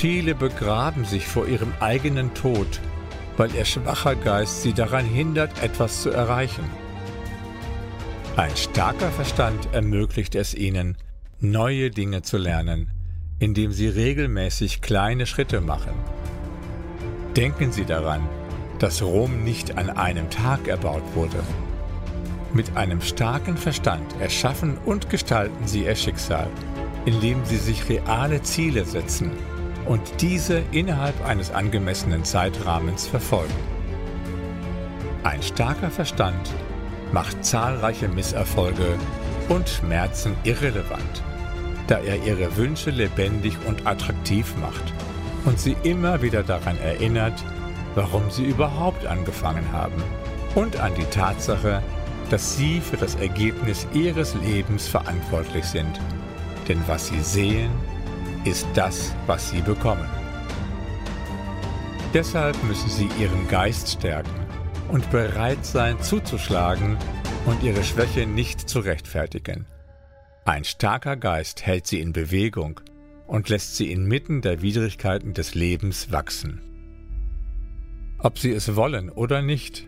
[0.00, 2.80] Viele begraben sich vor ihrem eigenen Tod,
[3.36, 6.64] weil ihr schwacher Geist sie daran hindert, etwas zu erreichen.
[8.34, 10.96] Ein starker Verstand ermöglicht es ihnen,
[11.38, 12.92] neue Dinge zu lernen,
[13.40, 15.92] indem sie regelmäßig kleine Schritte machen.
[17.36, 18.26] Denken Sie daran,
[18.78, 21.42] dass Rom nicht an einem Tag erbaut wurde.
[22.54, 26.48] Mit einem starken Verstand erschaffen und gestalten Sie Ihr Schicksal,
[27.04, 29.32] indem Sie sich reale Ziele setzen
[29.90, 33.52] und diese innerhalb eines angemessenen Zeitrahmens verfolgen.
[35.24, 36.48] Ein starker Verstand
[37.10, 38.94] macht zahlreiche Misserfolge
[39.48, 41.24] und Schmerzen irrelevant,
[41.88, 44.94] da er ihre Wünsche lebendig und attraktiv macht
[45.44, 47.44] und sie immer wieder daran erinnert,
[47.96, 50.00] warum sie überhaupt angefangen haben
[50.54, 51.82] und an die Tatsache,
[52.30, 56.00] dass sie für das Ergebnis ihres Lebens verantwortlich sind.
[56.68, 57.72] Denn was sie sehen,
[58.44, 60.08] ist das, was sie bekommen.
[62.14, 64.46] Deshalb müssen sie ihren Geist stärken
[64.88, 66.96] und bereit sein zuzuschlagen
[67.46, 69.66] und ihre Schwäche nicht zu rechtfertigen.
[70.44, 72.80] Ein starker Geist hält sie in Bewegung
[73.26, 76.60] und lässt sie inmitten der Widrigkeiten des Lebens wachsen.
[78.18, 79.86] Ob sie es wollen oder nicht,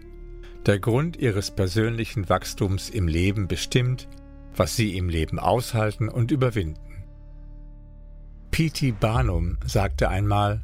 [0.64, 4.08] der Grund ihres persönlichen Wachstums im Leben bestimmt,
[4.54, 6.91] was sie im Leben aushalten und überwinden.
[8.52, 8.92] P.T.
[8.92, 10.62] Barnum sagte einmal,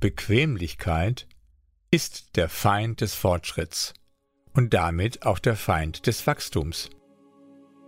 [0.00, 1.26] Bequemlichkeit
[1.90, 3.92] ist der Feind des Fortschritts
[4.54, 6.88] und damit auch der Feind des Wachstums.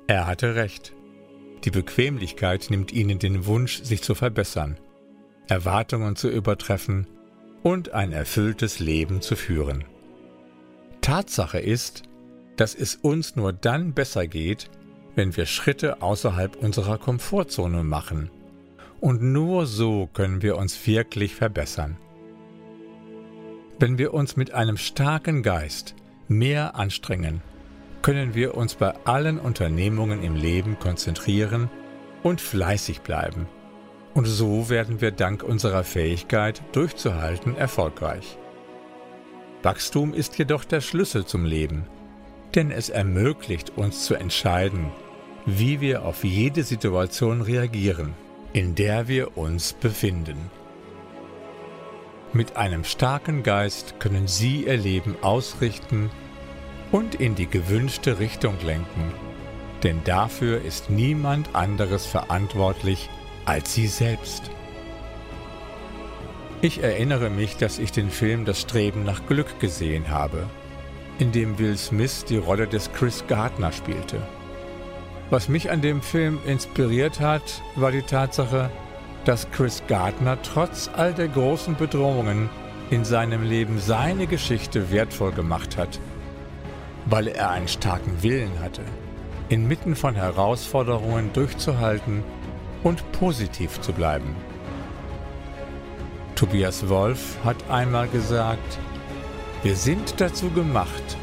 [0.08, 0.92] Er hatte recht.
[1.64, 4.78] Die Bequemlichkeit nimmt ihnen den Wunsch, sich zu verbessern,
[5.48, 7.06] Erwartungen zu übertreffen
[7.62, 9.84] und ein erfülltes Leben zu führen.
[11.00, 12.02] Tatsache ist,
[12.56, 14.70] dass es uns nur dann besser geht,
[15.14, 18.30] wenn wir Schritte außerhalb unserer Komfortzone machen.
[19.04, 21.98] Und nur so können wir uns wirklich verbessern.
[23.78, 25.94] Wenn wir uns mit einem starken Geist
[26.26, 27.42] mehr anstrengen,
[28.00, 31.68] können wir uns bei allen Unternehmungen im Leben konzentrieren
[32.22, 33.46] und fleißig bleiben.
[34.14, 38.38] Und so werden wir dank unserer Fähigkeit durchzuhalten erfolgreich.
[39.62, 41.84] Wachstum ist jedoch der Schlüssel zum Leben,
[42.54, 44.86] denn es ermöglicht uns zu entscheiden,
[45.44, 48.14] wie wir auf jede Situation reagieren,
[48.54, 50.48] in der wir uns befinden.
[52.32, 56.08] Mit einem starken Geist können Sie Ihr Leben ausrichten
[56.92, 59.12] und in die gewünschte Richtung lenken,
[59.82, 63.10] denn dafür ist niemand anderes verantwortlich
[63.44, 64.50] als Sie selbst.
[66.62, 70.48] Ich erinnere mich, dass ich den Film Das Streben nach Glück gesehen habe,
[71.18, 74.22] in dem Will Smith die Rolle des Chris Gardner spielte.
[75.30, 78.70] Was mich an dem Film inspiriert hat, war die Tatsache,
[79.24, 82.50] dass Chris Gardner trotz all der großen Bedrohungen
[82.90, 85.98] in seinem Leben seine Geschichte wertvoll gemacht hat,
[87.06, 88.82] weil er einen starken Willen hatte,
[89.48, 92.22] inmitten von Herausforderungen durchzuhalten
[92.82, 94.36] und positiv zu bleiben.
[96.34, 98.78] Tobias Wolf hat einmal gesagt,
[99.62, 101.16] wir sind dazu gemacht,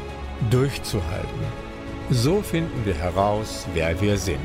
[0.50, 1.61] durchzuhalten.
[2.10, 4.40] So finden wir heraus, wer wir sind.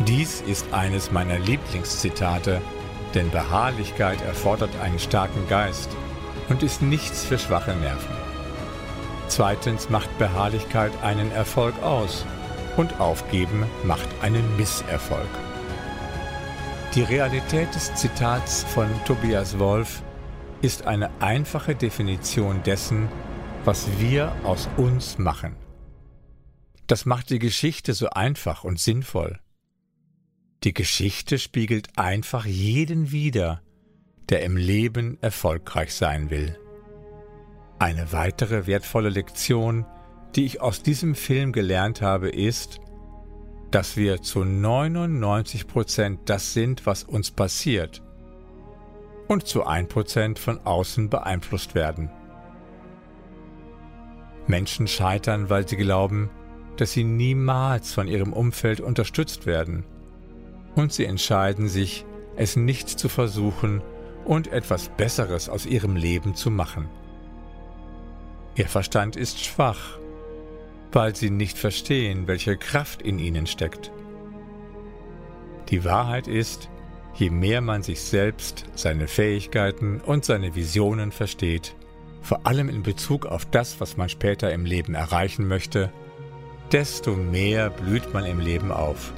[0.00, 2.60] Dies ist eines meiner Lieblingszitate,
[3.14, 5.88] denn Beharrlichkeit erfordert einen starken Geist
[6.48, 8.16] und ist nichts für schwache Nerven.
[9.28, 12.26] Zweitens macht Beharrlichkeit einen Erfolg aus
[12.76, 15.28] und Aufgeben macht einen Misserfolg.
[16.94, 20.02] Die Realität des Zitats von Tobias Wolf
[20.60, 23.08] ist eine einfache Definition dessen,
[23.64, 25.63] was wir aus uns machen.
[26.86, 29.40] Das macht die Geschichte so einfach und sinnvoll.
[30.64, 33.62] Die Geschichte spiegelt einfach jeden wider,
[34.28, 36.58] der im Leben erfolgreich sein will.
[37.78, 39.86] Eine weitere wertvolle Lektion,
[40.34, 42.80] die ich aus diesem Film gelernt habe, ist,
[43.70, 48.02] dass wir zu 99 Prozent das sind, was uns passiert
[49.26, 52.10] und zu 1 Prozent von außen beeinflusst werden.
[54.46, 56.30] Menschen scheitern, weil sie glauben,
[56.76, 59.84] dass sie niemals von ihrem Umfeld unterstützt werden
[60.74, 62.04] und sie entscheiden sich,
[62.36, 63.82] es nicht zu versuchen
[64.24, 66.88] und etwas Besseres aus ihrem Leben zu machen.
[68.56, 69.98] Ihr Verstand ist schwach,
[70.92, 73.92] weil sie nicht verstehen, welche Kraft in ihnen steckt.
[75.70, 76.68] Die Wahrheit ist,
[77.14, 81.74] je mehr man sich selbst, seine Fähigkeiten und seine Visionen versteht,
[82.22, 85.92] vor allem in Bezug auf das, was man später im Leben erreichen möchte,
[86.74, 89.12] desto mehr blüht man im Leben auf.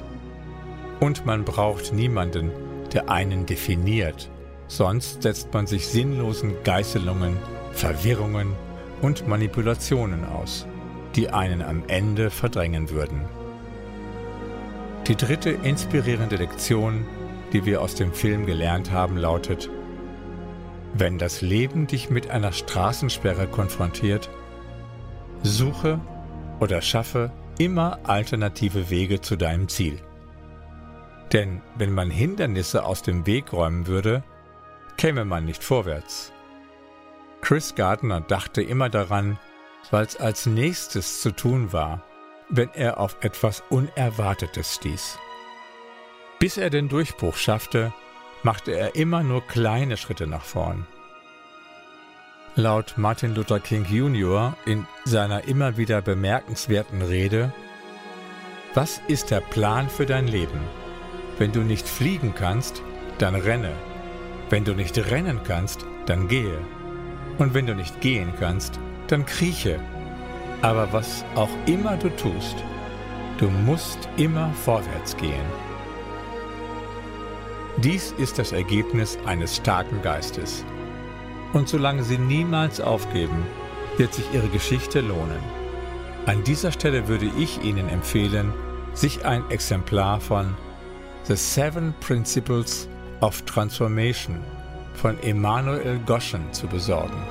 [0.99, 2.51] Und man braucht niemanden,
[2.93, 4.29] der einen definiert,
[4.67, 7.35] sonst setzt man sich sinnlosen Geißelungen,
[7.71, 8.53] Verwirrungen
[9.01, 10.67] und Manipulationen aus,
[11.15, 13.21] die einen am Ende verdrängen würden.
[15.07, 17.07] Die dritte inspirierende Lektion,
[17.53, 19.67] die wir aus dem Film gelernt haben, lautet,
[20.93, 24.29] wenn das Leben dich mit einer Straßensperre konfrontiert,
[25.41, 25.99] suche
[26.59, 29.99] oder schaffe immer alternative Wege zu deinem Ziel.
[31.33, 34.23] Denn wenn man Hindernisse aus dem Weg räumen würde,
[34.97, 36.31] käme man nicht vorwärts.
[37.41, 39.37] Chris Gardner dachte immer daran,
[39.91, 42.03] was als nächstes zu tun war,
[42.49, 45.19] wenn er auf etwas Unerwartetes stieß.
[46.39, 47.93] Bis er den Durchbruch schaffte,
[48.43, 50.87] machte er immer nur kleine Schritte nach vorn.
[52.59, 54.57] Laut Martin Luther King Jr.
[54.65, 57.53] in seiner immer wieder bemerkenswerten Rede
[58.73, 60.59] Was ist der Plan für dein Leben?
[61.37, 62.81] Wenn du nicht fliegen kannst,
[63.19, 63.73] dann renne.
[64.49, 66.57] Wenn du nicht rennen kannst, dann gehe.
[67.37, 69.79] Und wenn du nicht gehen kannst, dann krieche.
[70.63, 72.55] Aber was auch immer du tust,
[73.37, 75.45] du musst immer vorwärts gehen.
[77.83, 80.65] Dies ist das Ergebnis eines starken Geistes.
[81.53, 83.45] Und solange sie niemals aufgeben,
[83.97, 85.39] wird sich ihre Geschichte lohnen.
[86.25, 88.53] An dieser Stelle würde ich Ihnen empfehlen,
[88.93, 90.55] sich ein Exemplar von
[91.23, 92.89] The Seven Principles
[93.21, 94.41] of Transformation
[94.93, 97.21] von Emanuel Goschen zu besorgen,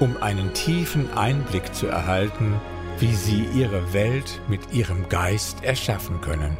[0.00, 2.54] um einen tiefen Einblick zu erhalten,
[2.98, 6.56] wie Sie Ihre Welt mit Ihrem Geist erschaffen können.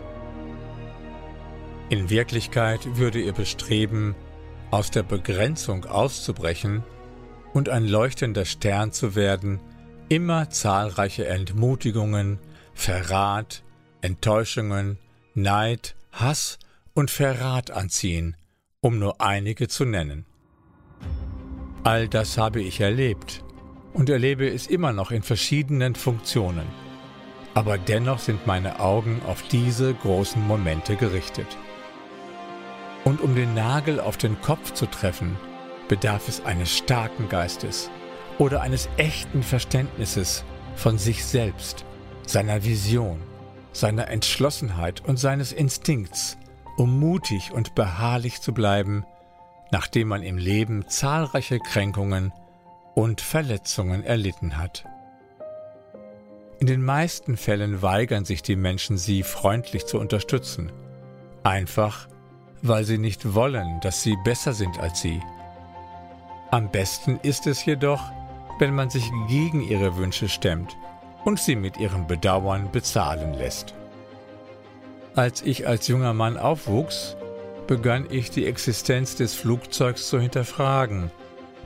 [1.89, 4.15] In Wirklichkeit würde Ihr Bestreben,
[4.71, 6.85] aus der Begrenzung auszubrechen
[7.53, 9.61] und ein leuchtender Stern zu werden,
[10.09, 12.39] immer zahlreiche Entmutigungen,
[12.75, 13.63] Verrat,
[14.01, 14.99] Enttäuschungen,
[15.35, 16.59] Neid, Hass
[16.95, 18.37] und Verrat anziehen,
[18.81, 20.25] um nur einige zu nennen.
[21.83, 23.43] All das habe ich erlebt
[23.93, 26.67] und erlebe es immer noch in verschiedenen Funktionen.
[27.55, 31.47] Aber dennoch sind meine Augen auf diese großen Momente gerichtet.
[33.05, 35.37] Und um den Nagel auf den Kopf zu treffen,
[35.89, 37.91] bedarf es eines starken Geistes
[38.39, 40.45] oder eines echten Verständnisses
[40.77, 41.85] von sich selbst,
[42.27, 43.21] seiner Vision
[43.73, 46.37] seiner Entschlossenheit und seines Instinkts,
[46.77, 49.05] um mutig und beharrlich zu bleiben,
[49.71, 52.33] nachdem man im Leben zahlreiche Kränkungen
[52.95, 54.85] und Verletzungen erlitten hat.
[56.59, 60.73] In den meisten Fällen weigern sich die Menschen, sie freundlich zu unterstützen,
[61.43, 62.09] einfach
[62.63, 65.21] weil sie nicht wollen, dass sie besser sind als sie.
[66.51, 68.03] Am besten ist es jedoch,
[68.59, 70.77] wenn man sich gegen ihre Wünsche stemmt
[71.25, 73.75] und sie mit ihrem Bedauern bezahlen lässt.
[75.15, 77.17] Als ich als junger Mann aufwuchs,
[77.67, 81.11] begann ich die Existenz des Flugzeugs zu hinterfragen,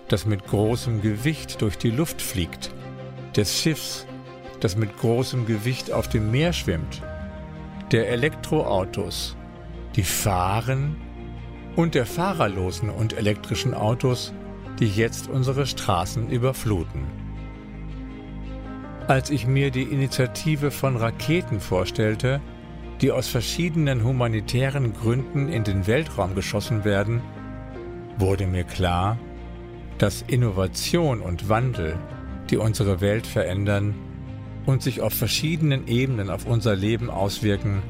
[0.09, 2.73] das mit großem Gewicht durch die Luft fliegt,
[3.37, 4.07] des Schiffs,
[4.61, 7.03] das mit großem Gewicht auf dem Meer schwimmt,
[7.91, 9.37] der Elektroautos,
[9.97, 10.97] die fahren
[11.77, 14.33] und der fahrerlosen und elektrischen Autos,
[14.79, 17.07] die jetzt unsere Straßen überfluten.
[19.07, 22.41] Als ich mir die Initiative von Raketen vorstellte,
[23.01, 27.21] die aus verschiedenen humanitären Gründen in den Weltraum geschossen werden,
[28.19, 29.19] wurde mir klar,
[29.99, 31.99] dass Innovation und Wandel,
[32.51, 33.95] die unsere Welt verändern
[34.67, 37.83] und sich auf verschiedenen Ebenen auf unser Leben auswirken,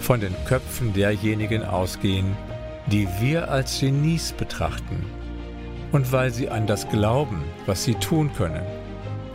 [0.00, 2.36] von den Köpfen derjenigen ausgehen,
[2.86, 5.04] die wir als Genies betrachten.
[5.92, 8.64] Und weil sie an das glauben, was sie tun können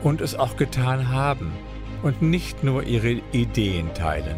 [0.04, 1.52] und es auch getan haben
[2.04, 4.38] und nicht nur ihre Ideen teilen.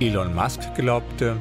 [0.00, 1.36] Elon Musk glaubte,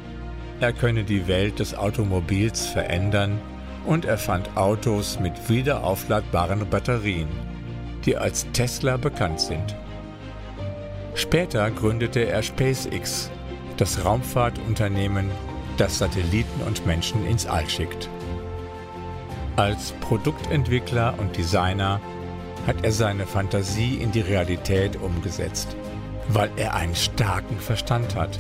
[0.59, 3.39] er könne die Welt des Automobils verändern
[3.85, 7.29] und erfand Autos mit wiederaufladbaren Batterien,
[8.05, 9.75] die als Tesla bekannt sind.
[11.15, 13.29] Später gründete er SpaceX,
[13.77, 15.29] das Raumfahrtunternehmen,
[15.77, 18.09] das Satelliten und Menschen ins All schickt.
[19.55, 21.99] Als Produktentwickler und Designer
[22.67, 25.75] hat er seine Fantasie in die Realität umgesetzt,
[26.29, 28.39] weil er einen starken Verstand hat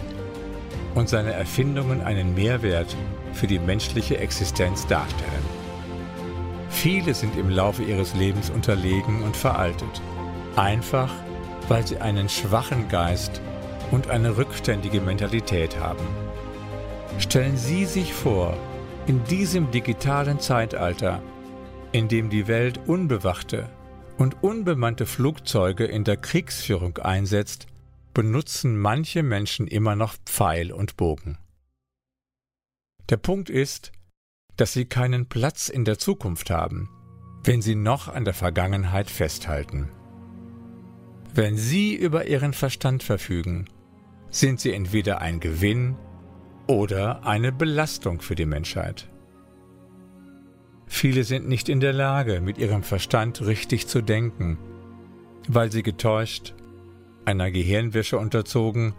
[0.95, 2.95] und seine Erfindungen einen Mehrwert
[3.33, 5.45] für die menschliche Existenz darstellen.
[6.69, 10.01] Viele sind im Laufe ihres Lebens unterlegen und veraltet,
[10.55, 11.11] einfach
[11.67, 13.41] weil sie einen schwachen Geist
[13.91, 16.05] und eine rückständige Mentalität haben.
[17.19, 18.57] Stellen Sie sich vor,
[19.07, 21.21] in diesem digitalen Zeitalter,
[21.91, 23.69] in dem die Welt unbewachte
[24.17, 27.67] und unbemannte Flugzeuge in der Kriegsführung einsetzt,
[28.13, 31.37] benutzen manche Menschen immer noch Pfeil und Bogen.
[33.09, 33.91] Der Punkt ist,
[34.57, 36.89] dass sie keinen Platz in der Zukunft haben,
[37.43, 39.89] wenn sie noch an der Vergangenheit festhalten.
[41.33, 43.65] Wenn sie über ihren Verstand verfügen,
[44.29, 45.95] sind sie entweder ein Gewinn
[46.67, 49.07] oder eine Belastung für die Menschheit.
[50.87, 54.57] Viele sind nicht in der Lage, mit ihrem Verstand richtig zu denken,
[55.47, 56.53] weil sie getäuscht,
[57.23, 58.93] einer Gehirnwäsche unterzogen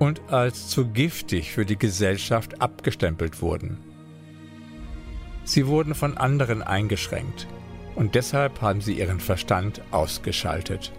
[0.00, 3.78] und als zu giftig für die Gesellschaft abgestempelt wurden.
[5.44, 7.46] Sie wurden von anderen eingeschränkt
[7.94, 10.92] und deshalb haben sie ihren Verstand ausgeschaltet.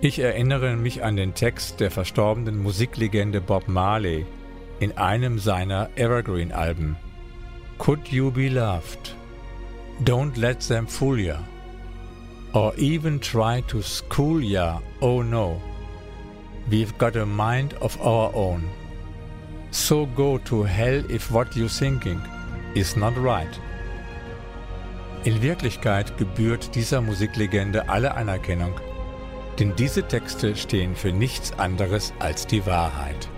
[0.00, 4.26] Ich erinnere mich an den Text der verstorbenen Musiklegende Bob Marley
[4.78, 6.96] in einem seiner Evergreen-Alben.
[7.78, 9.16] Could you be loved?
[10.04, 11.40] Don't let them fool ya.
[12.52, 15.60] Or even try to school ya, oh no.
[16.70, 18.68] We've got a mind of our own.
[19.72, 22.22] So go to hell if what you're thinking
[22.74, 23.60] is not right.
[25.24, 28.80] In Wirklichkeit gebührt dieser Musiklegende alle Anerkennung,
[29.58, 33.28] denn diese Texte stehen für nichts anderes als die Wahrheit.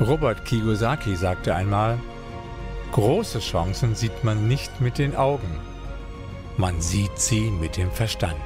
[0.00, 1.98] Robert Kiyosaki sagte einmal,
[2.92, 5.60] Große Chancen sieht man nicht mit den Augen,
[6.56, 8.36] man sieht sie mit dem Verstand.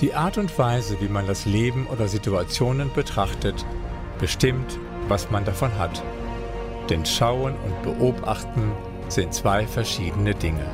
[0.00, 3.64] Die Art und Weise, wie man das Leben oder Situationen betrachtet,
[4.20, 6.02] bestimmt, was man davon hat.
[6.88, 8.72] Denn Schauen und Beobachten
[9.08, 10.66] sind zwei verschiedene Dinge.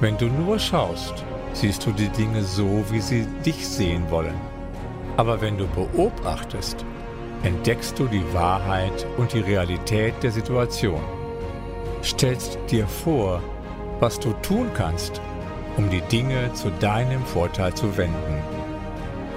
[0.00, 1.24] Wenn du nur schaust,
[1.54, 4.38] siehst du die Dinge so, wie sie dich sehen wollen.
[5.16, 6.84] Aber wenn du beobachtest,
[7.42, 11.00] entdeckst du die Wahrheit und die Realität der Situation.
[12.02, 13.40] Stellst dir vor,
[14.00, 15.20] was du tun kannst,
[15.76, 18.42] um die Dinge zu deinem Vorteil zu wenden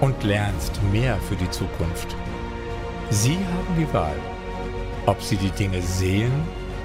[0.01, 2.15] und lernst mehr für die Zukunft.
[3.09, 4.15] Sie haben die Wahl,
[5.05, 6.33] ob sie die Dinge sehen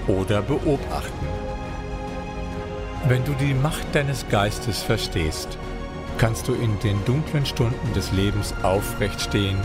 [0.07, 1.27] oder beobachten.
[3.09, 5.59] Wenn du die Macht deines Geistes verstehst,
[6.19, 9.59] kannst du in den dunklen Stunden des Lebens aufrecht stehen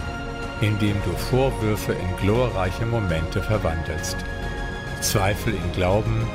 [0.62, 4.17] indem du Vorwürfe in glorreiche Momente verwandelst,
[5.01, 6.27] Zweifel in Glauben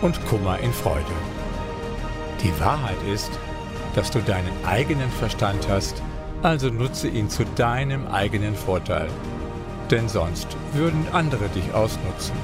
[0.00, 1.04] und Kummer in Freude.
[2.42, 3.30] Die Wahrheit ist,
[3.94, 6.02] dass du deinen eigenen Verstand hast,
[6.42, 9.08] also nutze ihn zu deinem eigenen Vorteil,
[9.90, 12.36] denn sonst würden andere dich ausnutzen.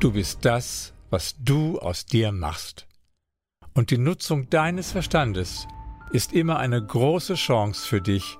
[0.00, 2.86] Du bist das, was du aus dir machst.
[3.74, 5.68] Und die Nutzung deines Verstandes
[6.10, 8.38] ist immer eine große Chance für dich,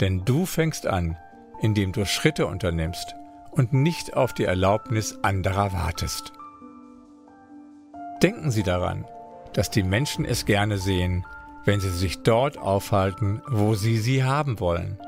[0.00, 1.18] denn du fängst an,
[1.60, 3.14] indem du Schritte unternimmst
[3.50, 6.32] und nicht auf die Erlaubnis anderer wartest.
[8.22, 9.04] Denken Sie daran,
[9.52, 11.26] dass die Menschen es gerne sehen,
[11.66, 14.98] wenn sie sich dort aufhalten, wo sie sie haben wollen,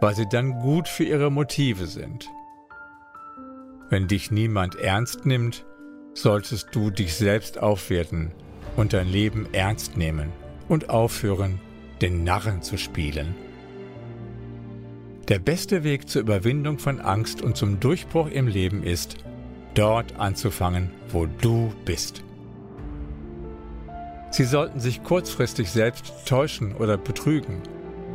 [0.00, 2.28] weil sie dann gut für ihre Motive sind.
[3.90, 5.64] Wenn dich niemand ernst nimmt,
[6.14, 8.32] solltest du dich selbst aufwerten
[8.76, 10.32] und dein Leben ernst nehmen
[10.68, 11.60] und aufhören,
[12.00, 13.34] den Narren zu spielen.
[15.28, 19.16] Der beste Weg zur Überwindung von Angst und zum Durchbruch im Leben ist,
[19.74, 22.22] dort anzufangen, wo du bist.
[24.30, 27.62] Sie sollten sich kurzfristig selbst täuschen oder betrügen,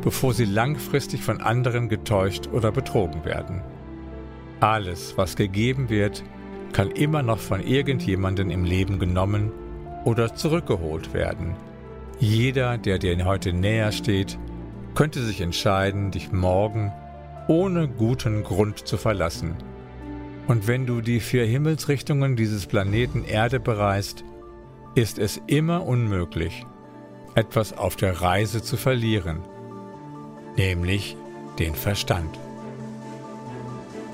[0.02, 3.62] bevor sie langfristig von anderen getäuscht oder betrogen werden.
[4.60, 6.22] Alles, was gegeben wird,
[6.72, 9.52] kann immer noch von irgendjemandem im Leben genommen
[10.04, 11.54] oder zurückgeholt werden.
[12.18, 14.38] Jeder, der dir heute näher steht,
[14.94, 16.92] könnte sich entscheiden, dich morgen
[17.48, 19.56] ohne guten Grund zu verlassen.
[20.46, 24.24] Und wenn du die vier Himmelsrichtungen dieses Planeten Erde bereist,
[24.94, 26.66] ist es immer unmöglich,
[27.34, 29.40] etwas auf der Reise zu verlieren,
[30.56, 31.16] nämlich
[31.58, 32.38] den Verstand.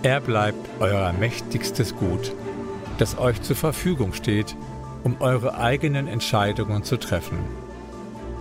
[0.02, 2.32] Er bleibt euer mächtigstes Gut,
[2.98, 4.56] das euch zur Verfügung steht,
[5.04, 7.38] um eure eigenen Entscheidungen zu treffen.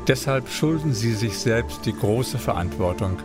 [0.08, 3.18] Deshalb schulden sie sich selbst die große Verantwortung,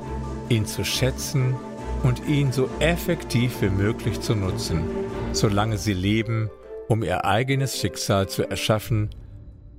[0.48, 1.54] ihn zu schätzen
[2.02, 4.84] und ihn so effektiv wie möglich zu nutzen,
[5.32, 6.50] solange sie leben,
[6.88, 9.10] um ihr eigenes Schicksal zu erschaffen,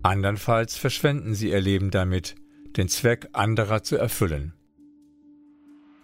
[0.03, 2.35] andernfalls verschwenden sie ihr Leben damit,
[2.77, 4.53] den Zweck anderer zu erfüllen.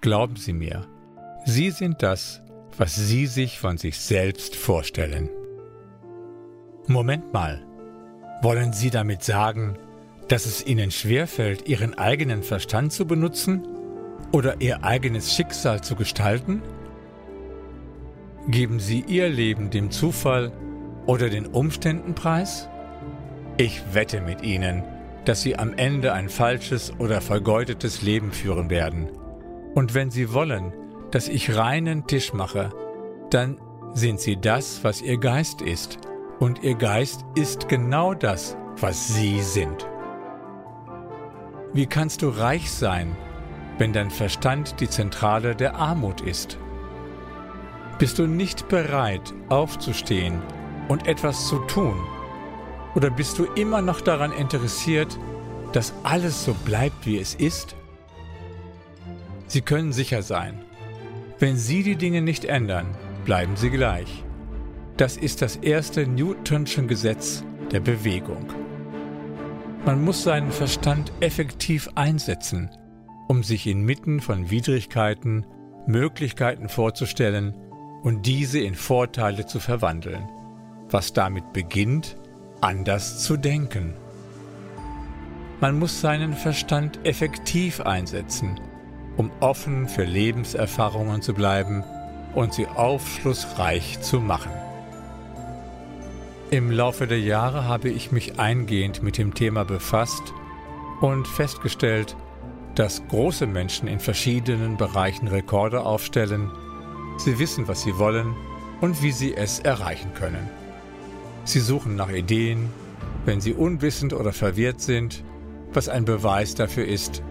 [0.01, 0.87] Glauben Sie mir,
[1.45, 2.41] Sie sind das,
[2.77, 5.29] was Sie sich von sich selbst vorstellen.
[6.89, 7.65] Moment mal,
[8.41, 9.77] wollen Sie damit sagen,
[10.29, 13.67] dass es ihnen schwerfällt, ihren eigenen Verstand zu benutzen
[14.31, 16.61] oder ihr eigenes Schicksal zu gestalten?
[18.47, 20.53] Geben sie ihr Leben dem Zufall
[21.05, 22.69] oder den Umständen preis?
[23.57, 24.83] Ich wette mit ihnen,
[25.25, 29.09] dass sie am Ende ein falsches oder vergeudetes Leben führen werden.
[29.75, 30.71] Und wenn sie wollen,
[31.11, 32.69] dass ich reinen Tisch mache,
[33.29, 33.59] dann
[33.93, 35.99] sind sie das, was ihr Geist ist,
[36.39, 39.87] und ihr Geist ist genau das, was sie sind.
[41.73, 43.15] Wie kannst du reich sein,
[43.77, 46.57] wenn dein Verstand die Zentrale der Armut ist?
[47.99, 50.41] Bist du nicht bereit, aufzustehen
[50.87, 51.95] und etwas zu tun?
[52.95, 55.19] Oder bist du immer noch daran interessiert,
[55.73, 57.75] dass alles so bleibt, wie es ist?
[59.47, 60.63] Sie können sicher sein,
[61.39, 62.87] wenn Sie die Dinge nicht ändern,
[63.25, 64.23] bleiben sie gleich.
[64.97, 68.47] Das ist das erste Newtonsche Gesetz der Bewegung.
[69.85, 72.71] Man muss seinen Verstand effektiv einsetzen,
[73.27, 75.45] um sich inmitten von Widrigkeiten
[75.85, 77.53] Möglichkeiten vorzustellen
[78.01, 80.27] und diese in Vorteile zu verwandeln,
[80.89, 82.17] was damit beginnt,
[82.61, 83.93] anders zu denken.
[85.61, 88.59] Man muss seinen Verstand effektiv einsetzen,
[89.15, 91.83] um offen für Lebenserfahrungen zu bleiben
[92.33, 94.66] und sie aufschlussreich zu machen.
[96.49, 100.33] Im Laufe der Jahre habe ich mich eingehend mit dem Thema befasst
[101.01, 102.15] und festgestellt,
[102.73, 106.49] dass große Menschen in verschiedenen Bereichen Rekorde aufstellen.
[107.17, 108.33] Sie wissen, was sie wollen
[108.79, 110.49] und wie sie es erreichen können.
[111.43, 112.69] Sie suchen nach Ideen,
[113.25, 115.25] wenn sie unwissend oder verwirrt sind,
[115.73, 117.23] was ein Beweis dafür ist,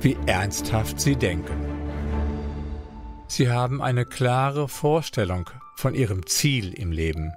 [0.00, 1.56] wie ernsthaft sie denken.
[3.26, 7.32] Sie haben eine klare Vorstellung von ihrem Ziel im Leben.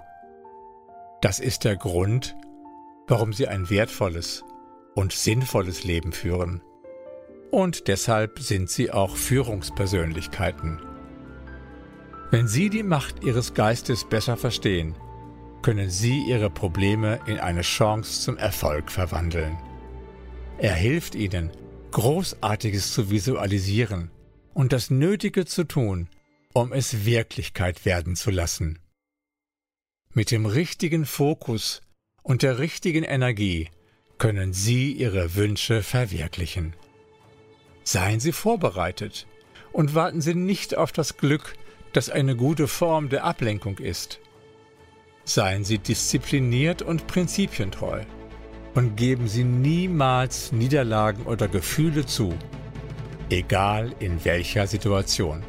[1.24, 2.36] Das ist der Grund,
[3.08, 4.44] warum sie ein wertvolles
[4.94, 6.62] und sinnvolles Leben führen.
[7.50, 10.82] Und deshalb sind sie auch Führungspersönlichkeiten.
[12.30, 14.95] Wenn Sie die Macht Ihres Geistes besser verstehen,
[15.62, 19.58] können Sie Ihre Probleme in eine Chance zum Erfolg verwandeln.
[20.58, 21.52] Er hilft Ihnen,
[21.91, 24.12] Großartiges zu visualisieren
[24.54, 26.10] und das Nötige zu tun,
[26.52, 28.83] um es Wirklichkeit werden zu lassen.
[30.15, 31.82] Mit dem richtigen Fokus
[32.21, 33.69] und der richtigen Energie
[34.19, 36.76] können Sie Ihre Wünsche verwirklichen.
[37.84, 39.26] Seien Sie vorbereitet
[39.71, 41.56] und warten Sie nicht auf das Glück,
[41.93, 44.19] das eine gute Form der Ablenkung ist.
[45.26, 48.04] Seien Sie diszipliniert und prinzipientreu
[48.76, 52.38] und geben Sie niemals Niederlagen oder Gefühle zu,
[53.32, 55.43] egal in welcher Situation.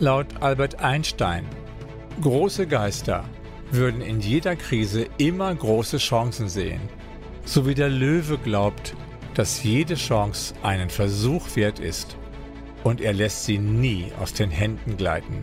[0.00, 1.46] Laut Albert Einstein
[2.22, 3.24] Große Geister
[3.72, 6.80] würden in jeder Krise immer große Chancen sehen,
[7.44, 8.94] so wie der Löwe glaubt,
[9.34, 12.16] dass jede Chance einen Versuch wert ist
[12.84, 15.42] und er lässt sie nie aus den Händen gleiten.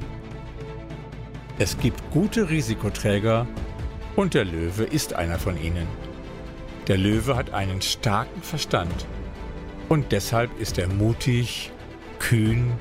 [1.57, 3.45] Es gibt gute Risikoträger
[4.15, 5.87] und der Löwe ist einer von ihnen.
[6.87, 9.05] Der Löwe hat einen starken Verstand
[9.89, 11.73] und deshalb ist er mutig,
[12.19, 12.71] kühn,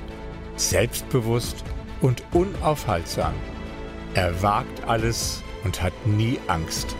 [0.55, 1.65] selbstbewusst
[1.99, 3.33] und unaufhaltsam.
[4.15, 6.95] Er wagt alles und hat nie Angst,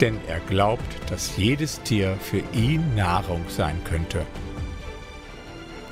[0.00, 4.26] denn er glaubt, dass jedes Tier für ihn Nahrung sein könnte.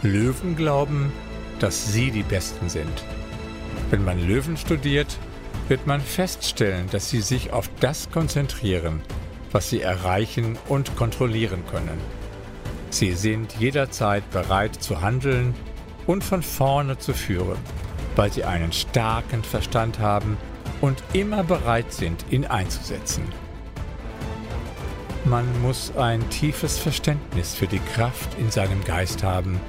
[0.03, 1.13] Löwen glauben,
[1.61, 3.05] dass sie die Besten sind.
[3.91, 5.17] Wenn man Löwen studiert,
[5.69, 9.01] wird man feststellen, dass sie sich auf das konzentrieren,
[9.53, 12.01] was sie erreichen und kontrollieren können.
[12.91, 15.55] Sie sind jederzeit bereit zu handeln
[16.07, 17.59] und von vorne zu führen
[18.17, 20.37] weil sie einen starken Verstand haben
[20.81, 23.25] und immer bereit sind, ihn einzusetzen.
[25.25, 29.61] Man muss ein tiefes Verständnis für die Kraft in seinem Geist haben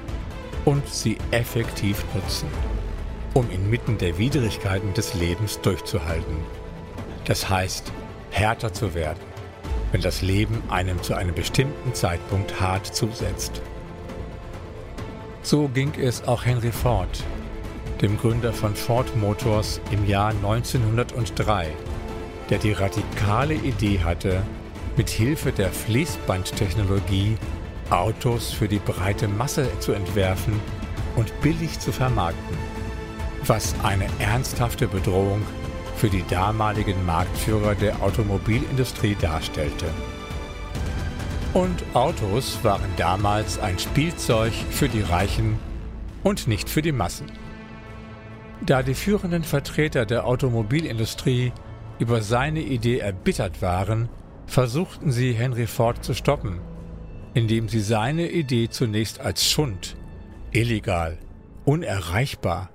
[0.64, 2.48] und sie effektiv nutzen,
[3.34, 6.36] um inmitten der Widrigkeiten des Lebens durchzuhalten.
[7.26, 7.92] Das heißt,
[8.30, 9.22] härter zu werden,
[9.92, 13.62] wenn das Leben einem zu einem bestimmten Zeitpunkt hart zusetzt.
[15.42, 17.22] So ging es auch Henry Ford,
[18.02, 21.68] dem Gründer von Ford Motors im Jahr 1903,
[22.50, 24.42] der die radikale Idee hatte,
[24.96, 27.36] mit Hilfe der Fließbandtechnologie
[27.90, 30.60] Autos für die breite Masse zu entwerfen
[31.16, 32.56] und billig zu vermarkten,
[33.46, 35.42] was eine ernsthafte Bedrohung
[35.96, 39.86] für die damaligen Marktführer der Automobilindustrie darstellte.
[41.52, 45.58] Und Autos waren damals ein Spielzeug für die Reichen
[46.24, 47.43] und nicht für die Massen.
[48.66, 51.52] Da die führenden Vertreter der Automobilindustrie
[51.98, 54.08] über seine Idee erbittert waren,
[54.46, 56.60] versuchten sie Henry Ford zu stoppen,
[57.34, 59.96] indem sie seine Idee zunächst als Schund,
[60.50, 61.18] illegal,
[61.66, 62.70] unerreichbar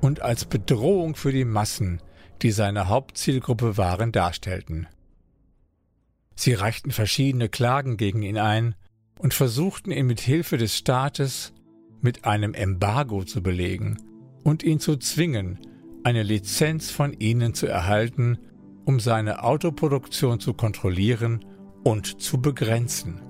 [0.00, 2.00] und als Bedrohung für die Massen,
[2.42, 4.86] die seine Hauptzielgruppe waren, darstellten.
[6.36, 8.76] Sie reichten verschiedene Klagen gegen ihn ein
[9.18, 11.52] und versuchten ihn mit Hilfe des Staates
[12.00, 13.98] mit einem Embargo zu belegen
[14.44, 15.58] und ihn zu zwingen,
[16.04, 18.38] eine Lizenz von ihnen zu erhalten,
[18.84, 21.44] um seine Autoproduktion zu kontrollieren
[21.84, 23.20] und zu begrenzen.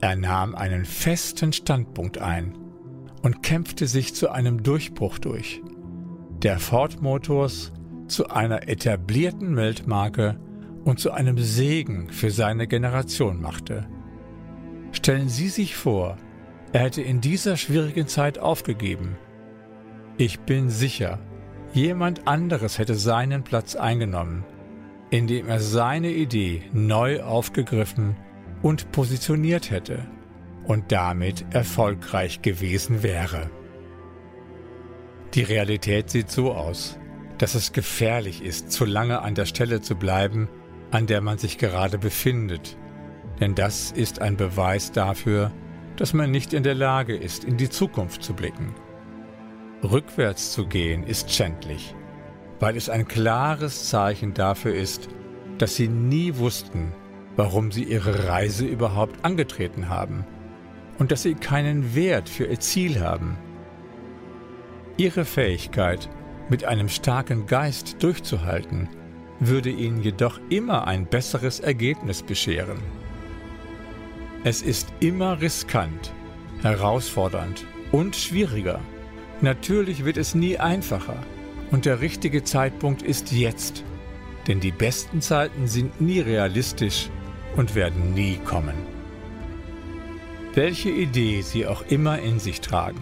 [0.00, 2.56] Er nahm einen festen Standpunkt ein
[3.22, 5.60] und kämpfte sich zu einem Durchbruch durch,
[6.42, 7.72] der Ford Motors
[8.06, 10.38] zu einer etablierten Weltmarke
[10.84, 13.86] und zu einem Segen für seine Generation machte.
[14.92, 16.16] Stellen Sie sich vor,
[16.72, 19.16] er hätte in dieser schwierigen Zeit aufgegeben.
[20.20, 21.20] Ich bin sicher,
[21.72, 24.44] jemand anderes hätte seinen Platz eingenommen,
[25.10, 28.16] indem er seine Idee neu aufgegriffen
[28.60, 30.04] und positioniert hätte
[30.64, 33.48] und damit erfolgreich gewesen wäre.
[35.34, 36.98] Die Realität sieht so aus,
[37.38, 40.48] dass es gefährlich ist, zu lange an der Stelle zu bleiben,
[40.90, 42.76] an der man sich gerade befindet,
[43.38, 45.52] denn das ist ein Beweis dafür,
[45.94, 48.74] dass man nicht in der Lage ist, in die Zukunft zu blicken.
[49.82, 51.94] Rückwärts zu gehen ist schändlich,
[52.58, 55.08] weil es ein klares Zeichen dafür ist,
[55.58, 56.92] dass sie nie wussten,
[57.36, 60.24] warum sie ihre Reise überhaupt angetreten haben
[60.98, 63.38] und dass sie keinen Wert für ihr Ziel haben.
[64.96, 66.08] Ihre Fähigkeit,
[66.48, 68.88] mit einem starken Geist durchzuhalten,
[69.38, 72.78] würde ihnen jedoch immer ein besseres Ergebnis bescheren.
[74.42, 76.12] Es ist immer riskant,
[76.62, 78.80] herausfordernd und schwieriger.
[79.40, 81.16] Natürlich wird es nie einfacher
[81.70, 83.84] und der richtige Zeitpunkt ist jetzt,
[84.48, 87.08] denn die besten Zeiten sind nie realistisch
[87.56, 88.74] und werden nie kommen.
[90.54, 93.00] Welche Idee Sie auch immer in sich tragen,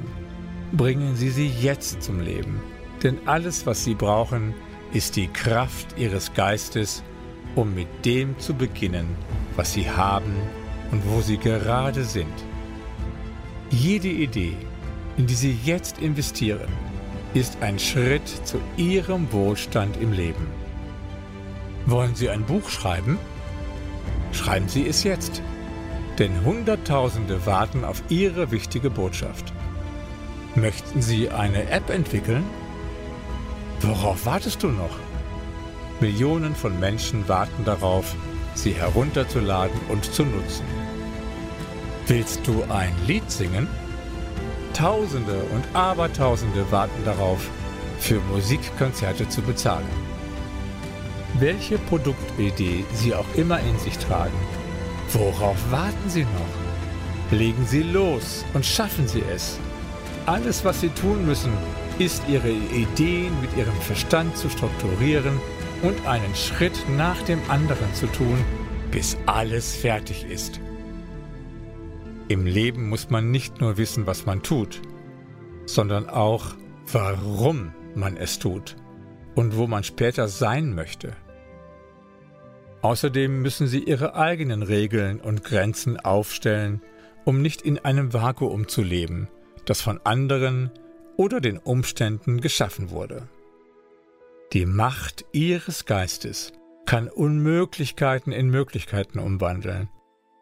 [0.73, 2.61] bringen Sie sie jetzt zum Leben,
[3.03, 4.55] denn alles, was Sie brauchen,
[4.93, 7.03] ist die Kraft Ihres Geistes,
[7.55, 9.07] um mit dem zu beginnen,
[9.57, 10.35] was Sie haben
[10.91, 12.45] und wo Sie gerade sind.
[13.71, 14.57] Jede Idee,
[15.17, 16.69] in die Sie jetzt investieren,
[17.35, 20.47] ist ein Schritt zu Ihrem Wohlstand im Leben.
[21.87, 23.19] Wollen Sie ein Buch schreiben?
[24.33, 25.43] Schreiben Sie es jetzt,
[26.19, 29.53] denn Hunderttausende warten auf Ihre wichtige Botschaft.
[30.55, 32.45] Möchten Sie eine App entwickeln?
[33.81, 34.99] Worauf wartest du noch?
[36.01, 38.15] Millionen von Menschen warten darauf,
[38.55, 40.65] sie herunterzuladen und zu nutzen.
[42.07, 43.69] Willst du ein Lied singen?
[44.77, 47.51] Tausende und Abertausende warten darauf,
[47.99, 49.89] für Musikkonzerte zu bezahlen.
[51.39, 54.37] Welche Produktidee Sie auch immer in sich tragen,
[55.13, 57.31] worauf warten Sie noch?
[57.39, 59.59] Legen Sie los und schaffen Sie es.
[60.27, 61.53] Alles, was Sie tun müssen,
[61.99, 65.41] ist Ihre Ideen mit Ihrem Verstand zu strukturieren
[65.83, 68.45] und einen Schritt nach dem anderen zu tun,
[68.91, 70.61] bis alles fertig ist.
[72.29, 74.81] Im Leben muss man nicht nur wissen, was man tut,
[75.65, 76.57] sondern auch,
[76.91, 78.77] warum man es tut
[79.37, 81.13] und wo man später sein möchte.
[82.83, 86.83] Außerdem müssen Sie Ihre eigenen Regeln und Grenzen aufstellen,
[87.25, 89.29] um nicht in einem Vakuum zu leben,
[89.65, 90.71] das von anderen
[91.17, 93.29] oder den Umständen geschaffen wurde.
[94.53, 96.53] Die Macht Ihres Geistes
[96.87, 99.89] kann Unmöglichkeiten in Möglichkeiten umwandeln,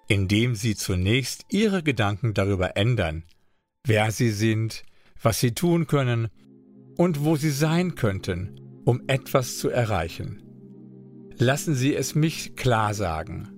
[0.09, 3.25] indem Sie zunächst Ihre Gedanken darüber ändern,
[3.87, 4.85] wer Sie sind,
[5.21, 6.29] was Sie tun können
[6.97, 10.43] und wo Sie sein könnten, um etwas zu erreichen.
[11.37, 13.49] Lassen Sie es mich klar sagen.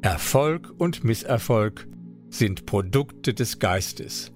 [0.00, 1.86] Erfolg und Misserfolg
[2.30, 4.32] sind Produkte des Geistes.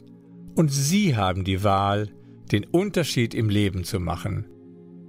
[0.54, 2.10] Und Sie haben die Wahl,
[2.50, 4.46] den Unterschied im Leben zu machen.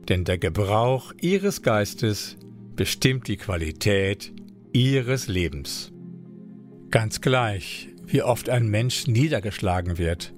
[0.10, 2.38] Denn der Gebrauch Ihres Geistes
[2.76, 4.34] bestimmt die Qualität
[4.72, 5.93] Ihres Lebens.
[6.94, 10.32] Ganz gleich, wie oft ein Mensch niedergeschlagen wird,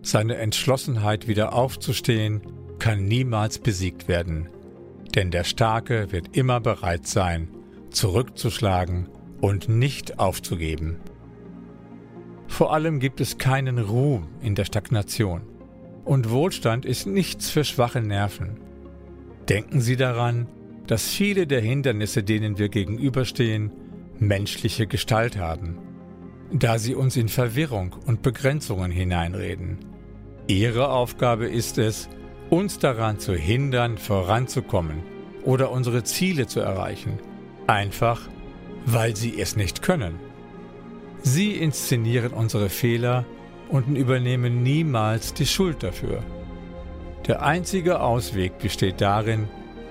[0.00, 2.40] seine Entschlossenheit wieder aufzustehen
[2.78, 4.48] kann niemals besiegt werden,
[5.16, 7.48] denn der Starke wird immer bereit sein,
[7.90, 9.08] zurückzuschlagen
[9.40, 11.00] und nicht aufzugeben.
[12.46, 15.42] Vor allem gibt es keinen Ruhm in der Stagnation.
[16.04, 18.60] Und Wohlstand ist nichts für schwache Nerven.
[19.48, 20.46] Denken Sie daran,
[20.86, 23.72] dass viele der Hindernisse, denen wir gegenüberstehen,
[24.20, 25.87] menschliche Gestalt haben,
[26.52, 29.78] da sie uns in Verwirrung und Begrenzungen hineinreden.
[30.46, 32.08] Ihre Aufgabe ist es,
[32.50, 35.02] uns daran zu hindern, voranzukommen
[35.44, 37.18] oder unsere Ziele zu erreichen,
[37.66, 38.22] einfach
[38.86, 40.14] weil sie es nicht können.
[41.22, 43.26] Sie inszenieren unsere Fehler
[43.68, 46.22] und übernehmen niemals die Schuld dafür.
[47.26, 49.48] Der einzige Ausweg besteht darin,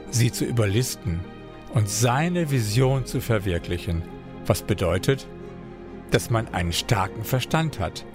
[0.09, 1.19] sie zu überlisten
[1.75, 4.01] und seine Vision zu verwirklichen,
[4.47, 5.27] was bedeutet,
[6.11, 8.05] dass man einen starken Verstand hat,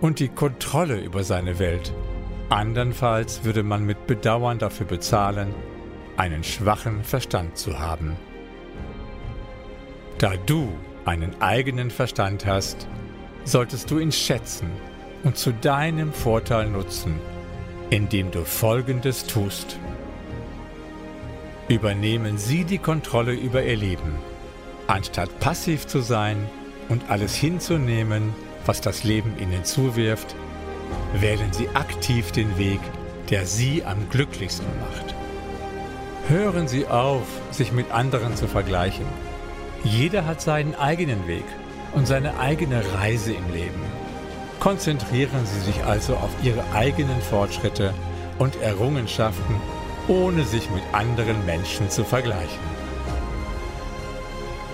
[0.00, 1.94] und die Kontrolle über seine Welt.
[2.48, 5.54] Andernfalls würde man mit Bedauern dafür bezahlen,
[6.16, 8.16] einen schwachen Verstand zu haben.
[10.18, 10.68] Da du
[11.04, 12.88] einen eigenen Verstand hast,
[13.44, 14.70] solltest du ihn schätzen
[15.24, 17.14] und zu deinem Vorteil nutzen,
[17.90, 19.78] indem du Folgendes tust.
[21.68, 24.14] Übernehmen Sie die Kontrolle über Ihr Leben.
[24.88, 26.50] Anstatt passiv zu sein
[26.92, 28.34] und alles hinzunehmen,
[28.66, 30.36] was das Leben Ihnen zuwirft,
[31.14, 32.80] wählen Sie aktiv den Weg,
[33.30, 35.14] der Sie am glücklichsten macht.
[36.28, 39.06] Hören Sie auf, sich mit anderen zu vergleichen.
[39.82, 41.44] Jeder hat seinen eigenen Weg
[41.94, 43.82] und seine eigene Reise im Leben.
[44.60, 47.94] Konzentrieren Sie sich also auf Ihre eigenen Fortschritte
[48.38, 49.56] und Errungenschaften,
[50.08, 52.60] ohne sich mit anderen Menschen zu vergleichen.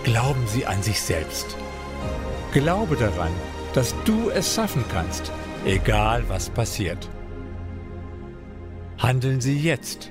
[0.03, 1.57] Glauben Sie an sich selbst.
[2.53, 3.33] Glaube daran,
[3.75, 5.31] dass du es schaffen kannst,
[5.67, 7.09] egal was passiert.
[8.97, 10.11] Handeln Sie jetzt.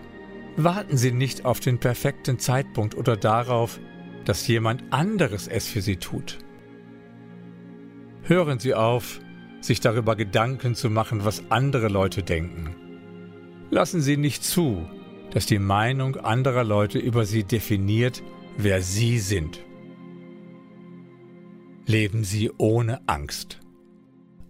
[0.55, 3.79] Warten Sie nicht auf den perfekten Zeitpunkt oder darauf,
[4.25, 6.37] dass jemand anderes es für Sie tut.
[8.23, 9.19] Hören Sie auf,
[9.61, 12.75] sich darüber Gedanken zu machen, was andere Leute denken.
[13.71, 14.87] Lassen Sie nicht zu,
[15.31, 18.21] dass die Meinung anderer Leute über Sie definiert,
[18.57, 19.66] wer Sie sind.
[21.89, 23.61] Leben Sie ohne Angst.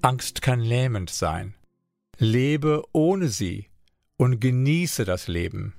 [0.02, 1.54] Angst kann lähmend sein.
[2.18, 3.68] Lebe ohne sie
[4.18, 5.76] und genieße das Leben.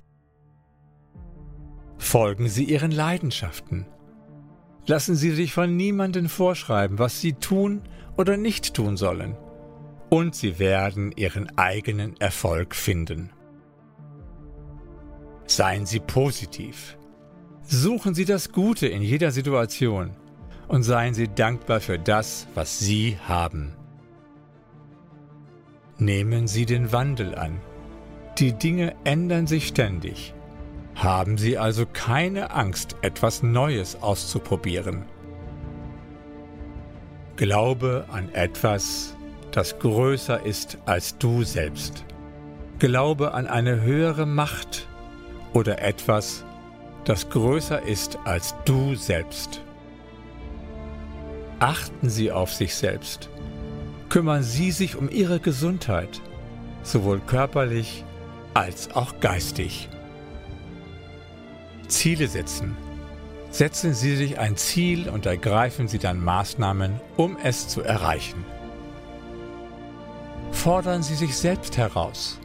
[1.96, 3.86] Folgen Sie Ihren Leidenschaften.
[4.86, 7.82] Lassen Sie sich von niemandem vorschreiben, was Sie tun
[8.16, 9.36] oder nicht tun sollen.
[10.10, 13.32] Und Sie werden Ihren eigenen Erfolg finden.
[15.46, 16.96] Seien Sie positiv.
[17.62, 20.14] Suchen Sie das Gute in jeder Situation
[20.68, 23.74] und seien Sie dankbar für das, was Sie haben.
[25.98, 27.60] Nehmen Sie den Wandel an.
[28.38, 30.34] Die Dinge ändern sich ständig.
[30.94, 35.04] Haben Sie also keine Angst, etwas Neues auszuprobieren.
[37.36, 39.16] Glaube an etwas,
[39.50, 42.04] das größer ist als du selbst.
[42.78, 44.86] Glaube an eine höhere Macht
[45.52, 46.44] oder etwas,
[47.04, 49.62] das größer ist als du selbst.
[51.60, 53.28] Achten Sie auf sich selbst.
[54.08, 56.20] Kümmern Sie sich um Ihre Gesundheit,
[56.82, 58.04] sowohl körperlich
[58.54, 59.88] als auch geistig.
[61.88, 62.76] Ziele setzen.
[63.50, 68.44] Setzen Sie sich ein Ziel und ergreifen Sie dann Maßnahmen, um es zu erreichen.
[70.52, 72.38] Fordern Sie sich selbst heraus.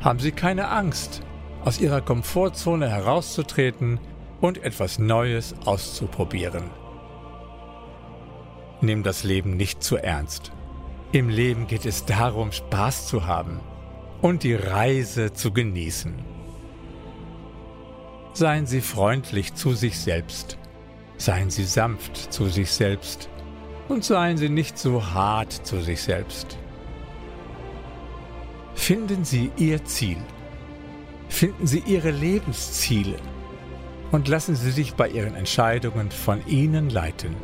[0.00, 1.22] Haben Sie keine Angst,
[1.64, 4.00] aus Ihrer Komfortzone herauszutreten
[4.40, 6.81] und etwas Neues auszuprobieren.
[8.82, 10.50] Nimm das Leben nicht zu ernst.
[11.12, 13.60] Im Leben geht es darum, Spaß zu haben
[14.20, 16.12] und die Reise zu genießen.
[18.32, 20.58] Seien Sie freundlich zu sich selbst,
[21.16, 23.28] seien Sie sanft zu sich selbst
[23.88, 26.58] und seien Sie nicht so hart zu sich selbst.
[28.74, 30.18] Finden Sie Ihr Ziel,
[31.28, 33.18] finden Sie Ihre Lebensziele
[34.10, 37.36] und lassen Sie sich bei Ihren Entscheidungen von ihnen leiten.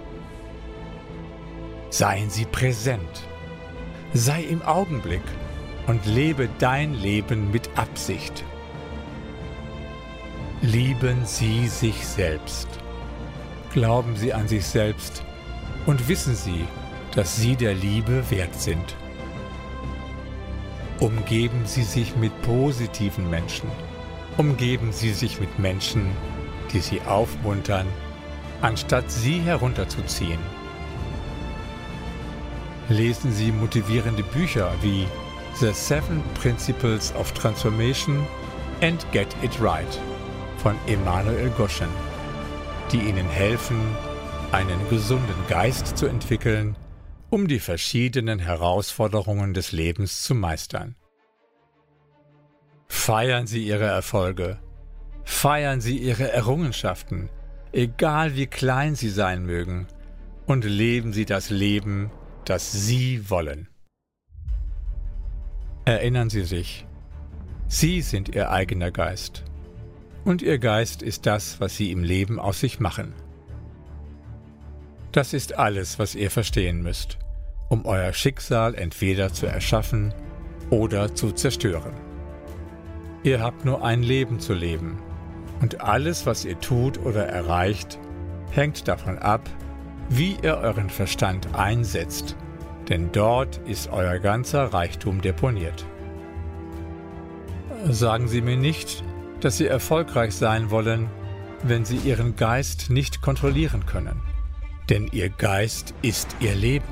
[1.91, 3.27] Seien Sie präsent,
[4.13, 5.23] sei im Augenblick
[5.87, 8.45] und lebe dein Leben mit Absicht.
[10.61, 12.69] Lieben Sie sich selbst.
[13.73, 15.25] Glauben Sie an sich selbst
[15.87, 16.67] und wissen Sie,
[17.15, 18.97] dass Sie der Liebe wert sind.
[21.01, 23.71] Umgeben Sie sich mit positiven Menschen.
[24.37, 26.11] Umgeben Sie sich mit Menschen,
[26.71, 27.87] die Sie aufmuntern,
[28.61, 30.58] anstatt Sie herunterzuziehen.
[32.89, 35.07] Lesen Sie motivierende Bücher wie
[35.61, 38.27] The Seven Principles of Transformation
[38.81, 40.01] and Get It Right
[40.57, 41.91] von Emanuel Goschen,
[42.91, 43.79] die Ihnen helfen,
[44.53, 46.77] einen gesunden Geist zu entwickeln,
[47.29, 50.97] um die verschiedenen Herausforderungen des Lebens zu meistern.
[52.87, 54.61] Feiern Sie Ihre Erfolge,
[55.25, 57.29] feiern Sie Ihre Errungenschaften,
[57.73, 59.89] egal wie klein sie sein mögen,
[60.47, 62.11] und leben Sie das Leben,
[62.49, 63.69] das Sie wollen.
[65.85, 66.87] Erinnern Sie sich,
[67.67, 69.45] Sie sind Ihr eigener Geist
[70.25, 73.13] und Ihr Geist ist das, was Sie im Leben aus sich machen.
[75.13, 77.19] Das ist alles, was ihr verstehen müsst,
[77.69, 80.15] um euer Schicksal entweder zu erschaffen
[80.71, 81.95] oder zu zerstören.
[83.25, 84.99] Ihr habt nur ein Leben zu leben,
[85.61, 87.99] und alles, was ihr tut oder erreicht,
[88.53, 89.49] hängt davon ab,
[90.09, 92.37] wie ihr euren Verstand einsetzt,
[92.89, 95.87] denn dort ist euer ganzer Reichtum deponiert.
[97.89, 99.05] Sagen Sie mir nicht,
[99.41, 101.09] dass Sie erfolgreich sein wollen,
[101.63, 104.21] wenn Sie Ihren Geist nicht kontrollieren können,
[104.89, 106.87] denn Ihr Geist ist Ihr Leben.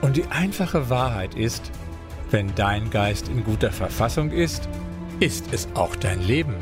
[0.00, 1.72] Und die einfache Wahrheit ist,
[2.30, 4.68] wenn dein Geist in guter Verfassung ist,
[5.18, 6.54] ist es auch dein Leben.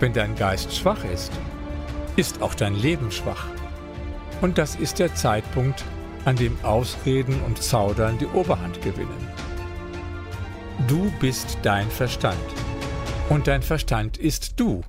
[0.00, 1.32] Wenn dein Geist schwach ist,
[2.16, 3.46] ist auch dein Leben schwach.
[4.40, 5.84] Und das ist der Zeitpunkt,
[6.24, 9.28] an dem Ausreden und Zaudern die Oberhand gewinnen.
[10.88, 12.36] Du bist dein Verstand.
[13.28, 14.82] Und dein Verstand ist du.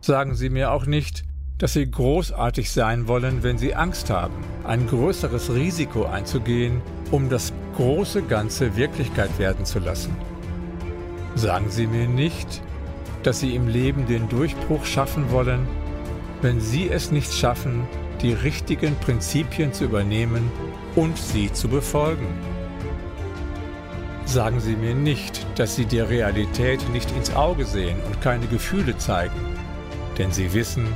[0.00, 1.24] Sagen Sie mir auch nicht,
[1.58, 7.52] dass Sie großartig sein wollen, wenn Sie Angst haben, ein größeres Risiko einzugehen, um das
[7.76, 10.16] große Ganze Wirklichkeit werden zu lassen.
[11.34, 12.62] Sagen Sie mir nicht,
[13.22, 15.68] dass Sie im Leben den Durchbruch schaffen wollen,
[16.42, 17.86] wenn Sie es nicht schaffen,
[18.22, 20.50] die richtigen Prinzipien zu übernehmen
[20.96, 22.26] und sie zu befolgen.
[24.24, 28.96] Sagen Sie mir nicht, dass Sie der Realität nicht ins Auge sehen und keine Gefühle
[28.98, 29.40] zeigen,
[30.18, 30.86] denn Sie wissen,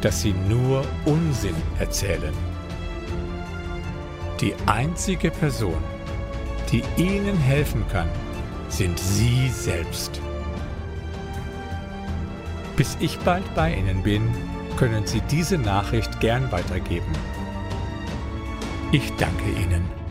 [0.00, 2.32] dass Sie nur Unsinn erzählen.
[4.40, 5.82] Die einzige Person,
[6.70, 8.08] die Ihnen helfen kann,
[8.68, 10.20] sind Sie selbst.
[12.76, 14.28] Bis ich bald bei Ihnen bin,
[14.78, 17.12] können Sie diese Nachricht gern weitergeben.
[18.92, 20.07] Ich danke Ihnen.